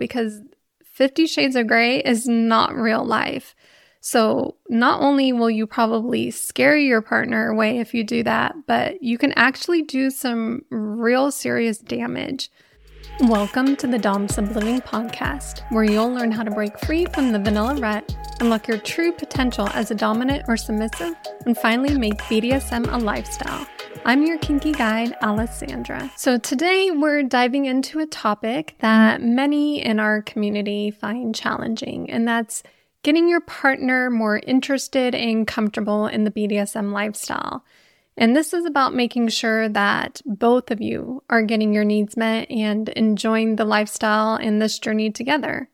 [0.00, 0.40] because
[0.82, 3.54] 50 Shades of Grey is not real life.
[4.00, 9.02] So, not only will you probably scare your partner away if you do that, but
[9.02, 12.50] you can actually do some real serious damage.
[13.20, 17.32] Welcome to the Dom Sub Living podcast, where you'll learn how to break free from
[17.32, 21.14] the vanilla rut, unlock your true potential as a dominant or submissive,
[21.44, 23.66] and finally make BDSM a lifestyle.
[24.04, 26.10] I'm your kinky guide, Alesandra.
[26.16, 32.26] So today we're diving into a topic that many in our community find challenging, and
[32.26, 32.62] that's
[33.02, 37.64] getting your partner more interested and comfortable in the BDSM lifestyle.
[38.16, 42.50] And this is about making sure that both of you are getting your needs met
[42.50, 45.68] and enjoying the lifestyle and this journey together.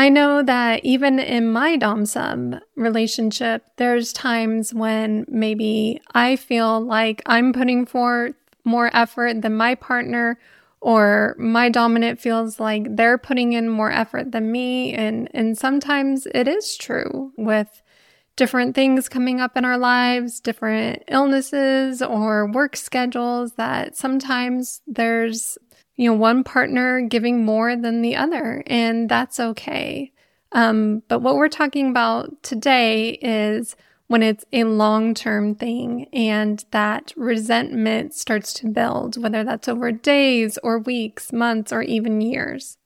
[0.00, 6.80] I know that even in my Dom Sub relationship, there's times when maybe I feel
[6.80, 8.32] like I'm putting forth
[8.64, 10.38] more effort than my partner,
[10.80, 14.94] or my dominant feels like they're putting in more effort than me.
[14.94, 17.82] And, and sometimes it is true with
[18.36, 25.58] different things coming up in our lives, different illnesses or work schedules that sometimes there's
[26.00, 30.10] you know, one partner giving more than the other, and that's okay.
[30.50, 36.64] Um, but what we're talking about today is when it's a long term thing and
[36.70, 42.78] that resentment starts to build, whether that's over days or weeks, months, or even years.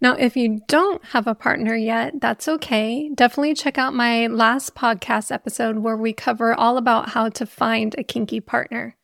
[0.00, 3.10] Now, if you don't have a partner yet, that's okay.
[3.12, 7.96] Definitely check out my last podcast episode where we cover all about how to find
[7.98, 8.94] a kinky partner.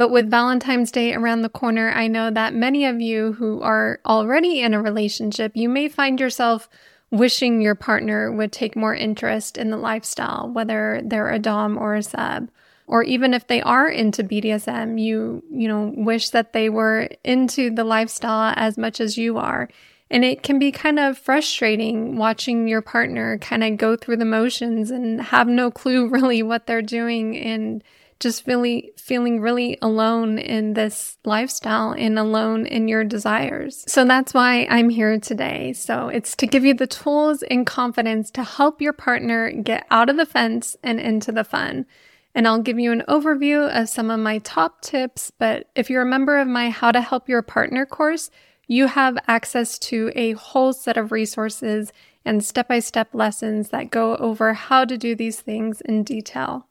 [0.00, 4.00] But with Valentine's Day around the corner, I know that many of you who are
[4.06, 6.70] already in a relationship, you may find yourself
[7.10, 11.96] wishing your partner would take more interest in the lifestyle, whether they're a Dom or
[11.96, 12.48] a sub.
[12.86, 17.70] Or even if they are into BDSM, you, you know, wish that they were into
[17.70, 19.68] the lifestyle as much as you are.
[20.10, 24.24] And it can be kind of frustrating watching your partner kind of go through the
[24.24, 27.84] motions and have no clue really what they're doing and
[28.20, 33.82] just really feeling really alone in this lifestyle and alone in your desires.
[33.88, 35.72] So that's why I'm here today.
[35.72, 40.10] So it's to give you the tools and confidence to help your partner get out
[40.10, 41.86] of the fence and into the fun.
[42.34, 45.32] And I'll give you an overview of some of my top tips.
[45.36, 48.30] But if you're a member of my How to Help Your Partner course,
[48.68, 51.92] you have access to a whole set of resources
[52.24, 56.68] and step by step lessons that go over how to do these things in detail.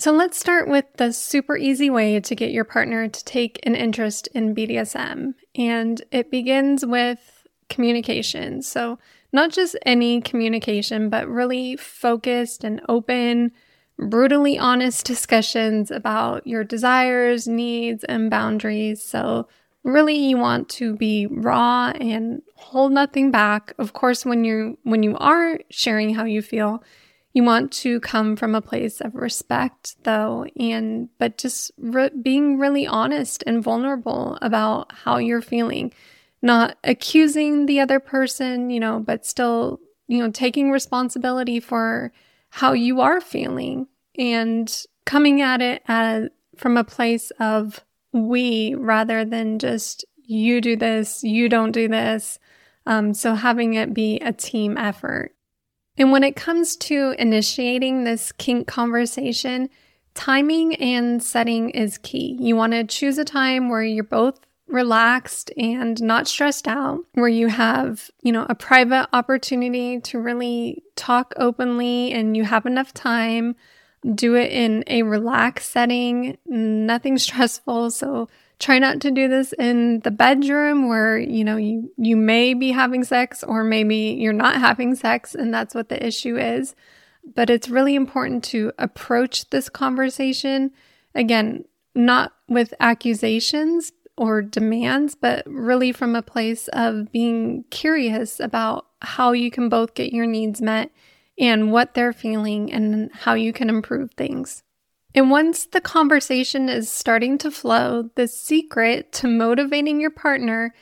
[0.00, 3.74] So let's start with the super easy way to get your partner to take an
[3.74, 5.34] interest in BDSM.
[5.56, 8.62] And it begins with communication.
[8.62, 8.98] So,
[9.30, 13.52] not just any communication, but really focused and open,
[13.98, 19.02] brutally honest discussions about your desires, needs, and boundaries.
[19.02, 19.48] So,
[19.84, 23.74] really you want to be raw and hold nothing back.
[23.78, 26.82] Of course, when you when you are sharing how you feel,
[27.32, 32.58] you want to come from a place of respect though and but just re- being
[32.58, 35.92] really honest and vulnerable about how you're feeling.
[36.42, 42.12] Not accusing the other person you know but still you know taking responsibility for
[42.48, 43.86] how you are feeling
[44.18, 50.76] and coming at it as from a place of we rather than just you do
[50.76, 52.38] this you don't do this.
[52.86, 55.34] Um, so having it be a team effort
[55.96, 59.68] and when it comes to initiating this kink conversation,
[60.14, 62.36] timing and setting is key.
[62.40, 67.28] You want to choose a time where you're both relaxed and not stressed out, where
[67.28, 72.94] you have, you know, a private opportunity to really talk openly and you have enough
[72.94, 73.56] time.
[74.14, 77.90] Do it in a relaxed setting, nothing stressful.
[77.90, 78.28] So
[78.60, 82.70] try not to do this in the bedroom where you know you you may be
[82.70, 86.76] having sex or maybe you're not having sex and that's what the issue is
[87.34, 90.70] but it's really important to approach this conversation
[91.14, 98.86] again not with accusations or demands but really from a place of being curious about
[99.00, 100.90] how you can both get your needs met
[101.40, 104.62] and what they're feeling and how you can improve things
[105.14, 110.72] and once the conversation is starting to flow, the secret to motivating your partner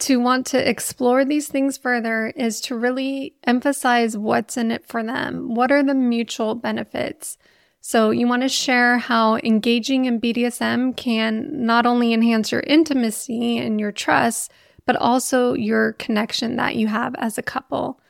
[0.00, 5.02] to want to explore these things further is to really emphasize what's in it for
[5.02, 5.54] them.
[5.54, 7.38] What are the mutual benefits?
[7.80, 13.58] So, you want to share how engaging in BDSM can not only enhance your intimacy
[13.58, 14.52] and your trust,
[14.84, 18.00] but also your connection that you have as a couple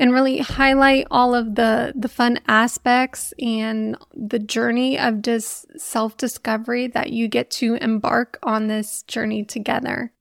[0.00, 6.88] and really highlight all of the the fun aspects and the journey of just self-discovery
[6.88, 10.12] that you get to embark on this journey together.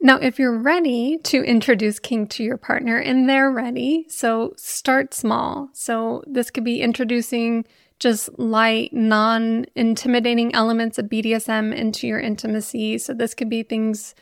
[0.00, 5.12] Now, if you're ready to introduce kink to your partner and they're ready, so start
[5.14, 5.70] small.
[5.72, 7.64] So this could be introducing
[7.98, 12.98] just light, non intimidating elements of BDSM into your intimacy.
[12.98, 14.14] So this could be things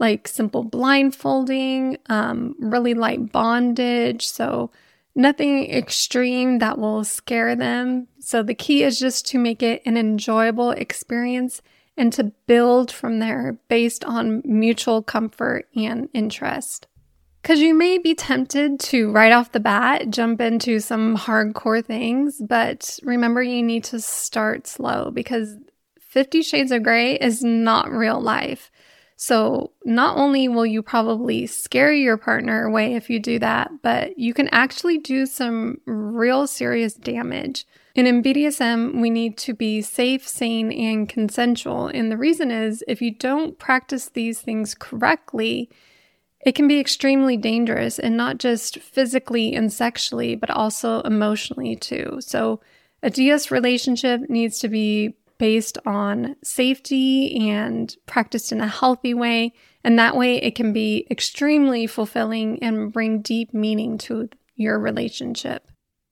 [0.00, 4.26] like simple blindfolding, um, really light bondage.
[4.26, 4.72] So
[5.14, 8.08] nothing extreme that will scare them.
[8.18, 11.62] So the key is just to make it an enjoyable experience
[11.96, 16.86] and to build from there based on mutual comfort and interest.
[17.42, 22.40] Because you may be tempted to, right off the bat, jump into some hardcore things,
[22.40, 25.56] but remember you need to start slow because
[25.98, 28.70] Fifty Shades of Grey is not real life.
[29.22, 34.18] So, not only will you probably scare your partner away if you do that, but
[34.18, 37.66] you can actually do some real serious damage.
[37.94, 41.88] And in BDSM, we need to be safe, sane, and consensual.
[41.88, 45.68] And the reason is if you don't practice these things correctly,
[46.40, 52.20] it can be extremely dangerous and not just physically and sexually, but also emotionally too.
[52.20, 52.62] So,
[53.02, 59.54] a DS relationship needs to be based on safety and practiced in a healthy way.
[59.82, 65.66] And that way it can be extremely fulfilling and bring deep meaning to your relationship.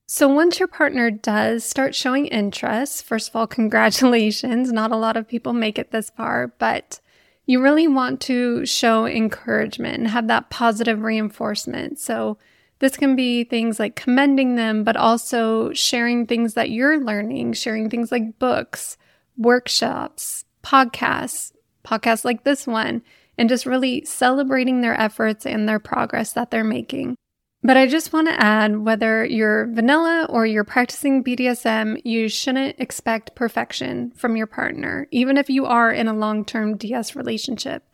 [0.07, 4.73] So, once your partner does start showing interest, first of all, congratulations.
[4.73, 6.99] Not a lot of people make it this far, but
[7.45, 11.99] you really want to show encouragement and have that positive reinforcement.
[11.99, 12.39] So,
[12.79, 17.91] this can be things like commending them, but also sharing things that you're learning, sharing
[17.91, 18.97] things like books,
[19.39, 21.53] workshops, podcasts,
[21.85, 23.03] podcasts like this one,
[23.39, 27.17] and just really celebrating their efforts and their progress that they're making.
[27.63, 32.79] But I just want to add whether you're vanilla or you're practicing BDSM, you shouldn't
[32.79, 37.85] expect perfection from your partner, even if you are in a long term DS relationship.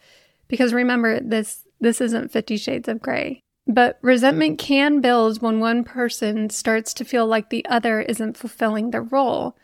[0.49, 3.40] Because remember, this, this isn't 50 Shades of Grey.
[3.67, 8.90] But resentment can build when one person starts to feel like the other isn't fulfilling
[8.90, 9.56] their role.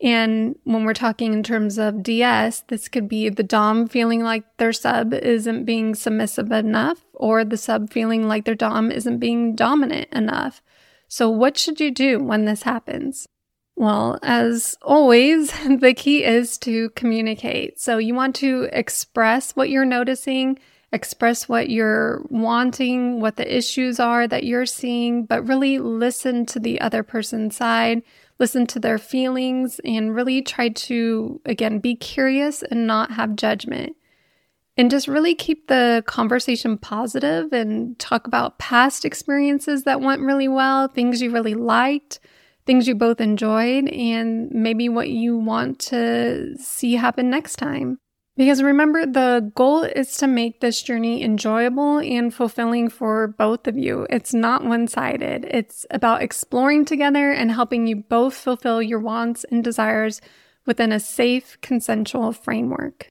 [0.00, 4.44] And when we're talking in terms of DS, this could be the Dom feeling like
[4.58, 9.56] their sub isn't being submissive enough, or the sub feeling like their Dom isn't being
[9.56, 10.62] dominant enough.
[11.08, 13.26] So, what should you do when this happens?
[13.74, 17.80] Well, as always, the key is to communicate.
[17.80, 20.60] So, you want to express what you're noticing,
[20.92, 26.60] express what you're wanting, what the issues are that you're seeing, but really listen to
[26.60, 28.02] the other person's side
[28.38, 33.96] listen to their feelings, and really try to, again, be curious and not have judgment.
[34.76, 40.46] And just really keep the conversation positive and talk about past experiences that went really
[40.46, 42.20] well, things you really liked,
[42.64, 47.98] things you both enjoyed, and maybe what you want to see happen next time.
[48.38, 53.76] Because remember, the goal is to make this journey enjoyable and fulfilling for both of
[53.76, 54.06] you.
[54.10, 55.44] It's not one sided.
[55.50, 60.20] It's about exploring together and helping you both fulfill your wants and desires
[60.66, 63.08] within a safe, consensual framework.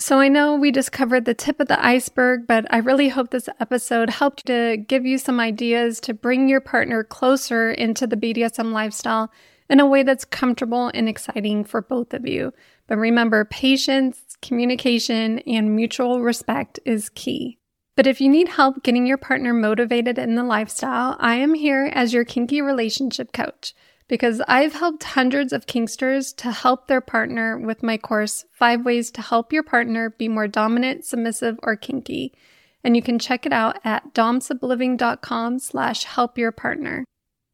[0.00, 3.30] So I know we just covered the tip of the iceberg, but I really hope
[3.30, 8.16] this episode helped to give you some ideas to bring your partner closer into the
[8.16, 9.30] BDSM lifestyle
[9.70, 12.52] in a way that's comfortable and exciting for both of you.
[12.86, 17.58] But remember, patience, communication, and mutual respect is key.
[17.96, 21.90] But if you need help getting your partner motivated in the lifestyle, I am here
[21.92, 23.74] as your kinky relationship coach
[24.06, 29.10] because I've helped hundreds of kinksters to help their partner with my course, Five Ways
[29.12, 32.34] to Help Your Partner Be More Dominant, Submissive, or Kinky.
[32.82, 37.04] And you can check it out at domsubliving.com slash help your partner.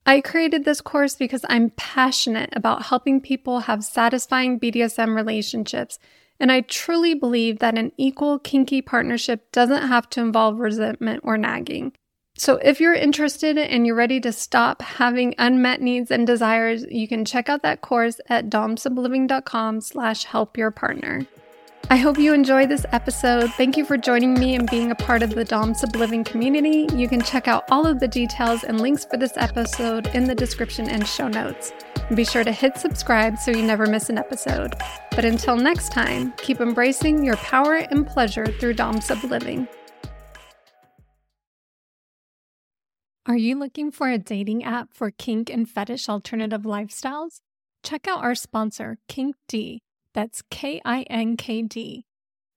[0.06, 5.98] I created this course because I'm passionate about helping people have satisfying BDSM relationships
[6.40, 11.36] and I truly believe that an equal kinky partnership doesn't have to involve resentment or
[11.36, 11.92] nagging.
[12.36, 17.06] So if you're interested and you're ready to stop having unmet needs and desires, you
[17.06, 21.26] can check out that course at domsubliving.com slash help your partner.
[21.90, 23.52] I hope you enjoyed this episode.
[23.54, 26.86] Thank you for joining me and being a part of the Dom Sub Living community.
[26.94, 30.34] You can check out all of the details and links for this episode in the
[30.34, 31.72] description and show notes.
[32.14, 34.74] Be sure to hit subscribe so you never miss an episode.
[35.10, 39.68] But until next time, keep embracing your power and pleasure through Dom Sub Living.
[43.26, 47.40] Are you looking for a dating app for kink and fetish alternative lifestyles?
[47.82, 49.82] Check out our sponsor, Kink D
[50.14, 52.04] that's K I N K D.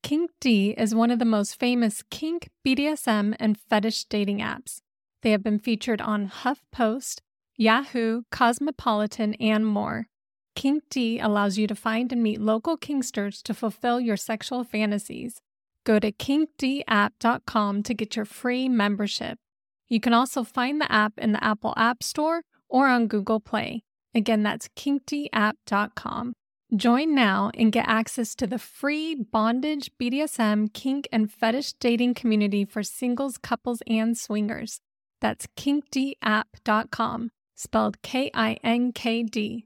[0.01, 4.81] Kink D is one of the most famous kink, BDSM, and fetish dating apps.
[5.21, 7.19] They have been featured on HuffPost,
[7.57, 10.07] Yahoo, Cosmopolitan, and more.
[10.55, 15.41] Kink D allows you to find and meet local kinksters to fulfill your sexual fantasies.
[15.83, 19.37] Go to kinkdapp.com to get your free membership.
[19.89, 23.83] You can also find the app in the Apple App Store or on Google Play.
[24.15, 26.33] Again, that's kinkdapp.com.
[26.75, 32.65] Join now and get access to the free bondage, BDSM, kink, and fetish dating community
[32.65, 34.79] for singles, couples, and swingers.
[35.21, 39.65] That's kinkdapp.com, spelled K I N K D.